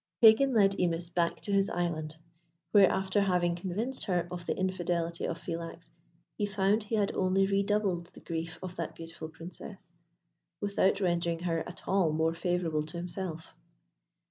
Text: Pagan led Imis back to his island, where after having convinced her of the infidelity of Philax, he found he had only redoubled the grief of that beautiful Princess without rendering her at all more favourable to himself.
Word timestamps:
Pagan 0.19 0.51
led 0.55 0.71
Imis 0.79 1.13
back 1.13 1.41
to 1.41 1.51
his 1.51 1.69
island, 1.69 2.17
where 2.71 2.89
after 2.89 3.21
having 3.21 3.53
convinced 3.55 4.05
her 4.05 4.27
of 4.31 4.47
the 4.47 4.57
infidelity 4.57 5.27
of 5.27 5.37
Philax, 5.37 5.89
he 6.39 6.47
found 6.47 6.81
he 6.81 6.95
had 6.95 7.13
only 7.13 7.45
redoubled 7.45 8.07
the 8.07 8.19
grief 8.21 8.57
of 8.63 8.75
that 8.77 8.95
beautiful 8.95 9.29
Princess 9.29 9.91
without 10.59 11.01
rendering 11.01 11.37
her 11.41 11.59
at 11.69 11.87
all 11.87 12.11
more 12.11 12.33
favourable 12.33 12.81
to 12.81 12.97
himself. 12.97 13.53